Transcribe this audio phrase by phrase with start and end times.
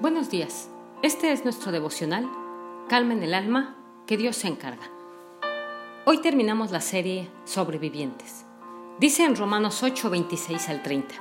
[0.00, 0.68] Buenos días.
[1.02, 2.28] Este es nuestro devocional,
[2.88, 3.76] Calma en el alma,
[4.06, 4.90] que Dios se encarga.
[6.04, 8.44] Hoy terminamos la serie Sobrevivientes.
[8.98, 11.14] Dice en Romanos 8, 26 al 30.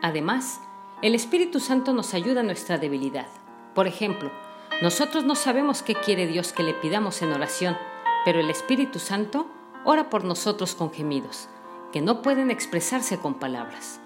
[0.00, 0.62] Además,
[1.02, 3.28] el Espíritu Santo nos ayuda a nuestra debilidad.
[3.74, 4.32] Por ejemplo,
[4.80, 7.76] nosotros no sabemos qué quiere Dios que le pidamos en oración,
[8.24, 9.46] pero el Espíritu Santo
[9.84, 11.50] ora por nosotros con gemidos,
[11.92, 14.00] que no pueden expresarse con palabras.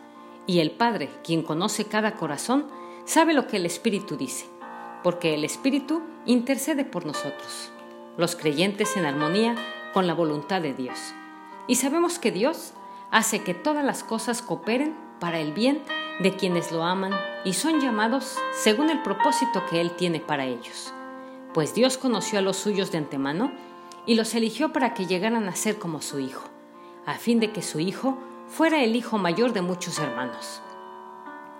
[0.48, 2.66] Y el Padre, quien conoce cada corazón,
[3.08, 4.44] sabe lo que el Espíritu dice,
[5.02, 7.72] porque el Espíritu intercede por nosotros,
[8.18, 9.54] los creyentes en armonía
[9.94, 11.14] con la voluntad de Dios.
[11.66, 12.74] Y sabemos que Dios
[13.10, 15.82] hace que todas las cosas cooperen para el bien
[16.20, 17.12] de quienes lo aman
[17.46, 20.92] y son llamados según el propósito que Él tiene para ellos.
[21.54, 23.50] Pues Dios conoció a los suyos de antemano
[24.04, 26.44] y los eligió para que llegaran a ser como su Hijo,
[27.06, 28.18] a fin de que su Hijo
[28.48, 30.60] fuera el hijo mayor de muchos hermanos.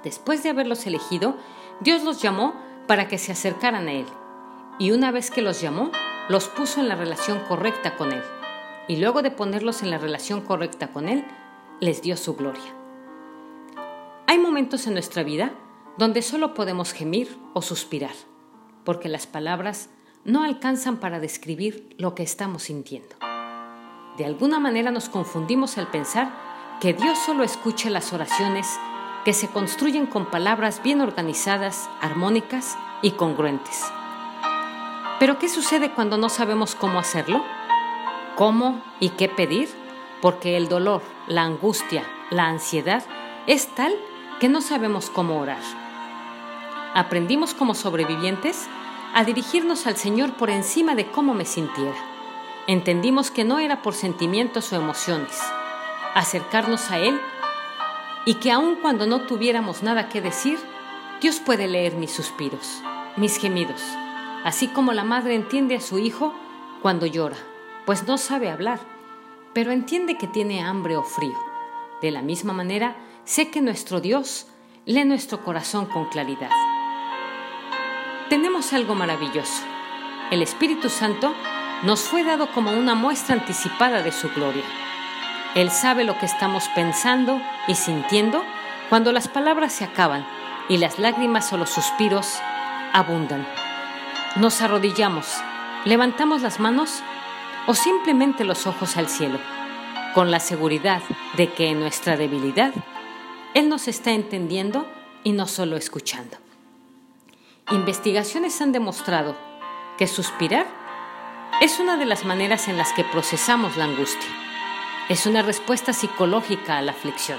[0.09, 1.37] Después de haberlos elegido,
[1.80, 2.55] Dios los llamó
[2.87, 4.06] para que se acercaran a Él,
[4.78, 5.91] y una vez que los llamó,
[6.31, 8.23] los puso en la relación correcta con Él,
[8.89, 11.27] y luego de ponerlos en la relación correcta con Él,
[11.81, 12.75] les dio su gloria.
[14.27, 15.53] Hay momentos en nuestra vida
[15.98, 18.14] donde solo podemos gemir o suspirar,
[18.84, 19.91] porque las palabras
[20.25, 23.14] no alcanzan para describir lo que estamos sintiendo.
[24.17, 26.33] De alguna manera nos confundimos al pensar
[26.81, 28.67] que Dios solo escuche las oraciones
[29.24, 33.84] que se construyen con palabras bien organizadas, armónicas y congruentes.
[35.19, 37.44] Pero ¿qué sucede cuando no sabemos cómo hacerlo?
[38.36, 39.69] ¿Cómo y qué pedir?
[40.22, 43.05] Porque el dolor, la angustia, la ansiedad
[43.46, 43.94] es tal
[44.39, 45.62] que no sabemos cómo orar.
[46.94, 48.69] Aprendimos como sobrevivientes
[49.14, 51.96] a dirigirnos al Señor por encima de cómo me sintiera.
[52.66, 55.41] Entendimos que no era por sentimientos o emociones,
[56.14, 57.20] acercarnos a Él
[58.29, 60.59] y que aun cuando no tuviéramos nada que decir,
[61.23, 62.83] Dios puede leer mis suspiros,
[63.17, 63.81] mis gemidos,
[64.45, 66.35] así como la madre entiende a su hijo
[66.83, 67.39] cuando llora,
[67.86, 68.80] pues no sabe hablar,
[69.55, 71.39] pero entiende que tiene hambre o frío.
[72.02, 74.47] De la misma manera, sé que nuestro Dios
[74.85, 76.51] lee nuestro corazón con claridad.
[78.29, 79.63] Tenemos algo maravilloso.
[80.31, 81.33] El Espíritu Santo
[81.83, 84.64] nos fue dado como una muestra anticipada de su gloria.
[85.58, 88.45] Él sabe lo que estamos pensando y sintiendo
[88.89, 90.24] cuando las palabras se acaban
[90.69, 92.39] y las lágrimas o los suspiros
[92.92, 93.45] abundan.
[94.36, 95.27] Nos arrodillamos,
[95.85, 97.02] levantamos las manos
[97.67, 99.41] o simplemente los ojos al cielo,
[100.14, 101.02] con la seguridad
[101.36, 102.73] de que en nuestra debilidad
[103.55, 104.86] Él nos está entendiendo
[105.25, 106.36] y no solo escuchando.
[107.73, 109.36] Investigaciones han demostrado
[109.98, 110.69] que suspirar
[111.61, 114.48] es una de las maneras en las que procesamos la angustia.
[115.08, 117.39] Es una respuesta psicológica a la aflicción.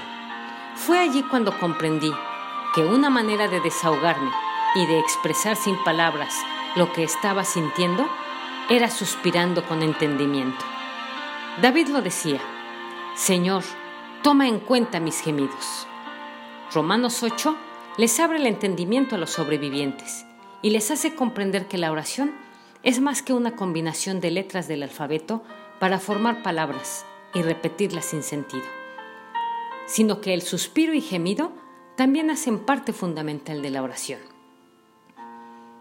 [0.74, 2.10] Fue allí cuando comprendí
[2.74, 4.32] que una manera de desahogarme
[4.74, 6.34] y de expresar sin palabras
[6.74, 8.10] lo que estaba sintiendo
[8.70, 10.64] era suspirando con entendimiento.
[11.62, 12.40] David lo decía,
[13.14, 13.62] Señor,
[14.24, 15.86] toma en cuenta mis gemidos.
[16.74, 17.56] Romanos 8
[17.98, 20.26] les abre el entendimiento a los sobrevivientes
[20.60, 22.32] y les hace comprender que la oración
[22.82, 25.44] es más que una combinación de letras del alfabeto
[25.78, 28.64] para formar palabras y repetirlas sin sentido,
[29.86, 31.52] sino que el suspiro y gemido
[31.96, 34.20] también hacen parte fundamental de la oración.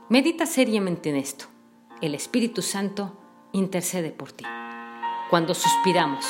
[0.10, 1.46] Medita seriamente en esto.
[2.02, 3.18] El Espíritu Santo
[3.52, 4.46] intercede por ti.
[5.30, 6.26] Cuando suspiramos,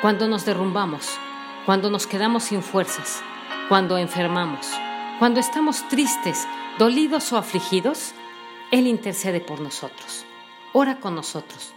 [0.00, 1.18] cuando nos derrumbamos,
[1.66, 3.22] cuando nos quedamos sin fuerzas,
[3.68, 4.70] cuando enfermamos,
[5.18, 6.46] cuando estamos tristes,
[6.78, 8.12] dolidos o afligidos,
[8.70, 10.24] Él intercede por nosotros.
[10.72, 11.74] Ora con nosotros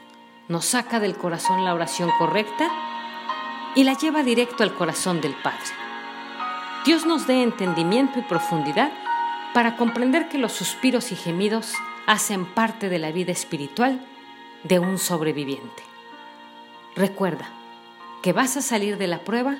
[0.48, 2.70] nos saca del corazón la oración correcta
[3.76, 5.60] y la lleva directo al corazón del Padre.
[6.86, 8.92] Dios nos dé entendimiento y profundidad
[9.54, 11.74] para comprender que los suspiros y gemidos
[12.06, 14.06] hacen parte de la vida espiritual
[14.64, 15.84] de un sobreviviente.
[16.96, 17.50] Recuerda
[18.22, 19.58] que vas a salir de la prueba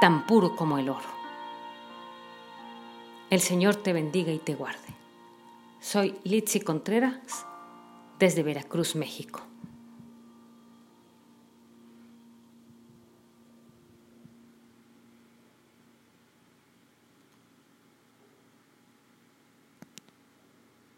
[0.00, 1.08] tan puro como el oro.
[3.30, 4.94] El Señor te bendiga y te guarde.
[5.80, 7.46] Soy Litsi Contreras
[8.18, 9.47] desde Veracruz, México.